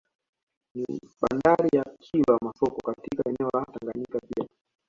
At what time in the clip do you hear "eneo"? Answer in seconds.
3.29-3.49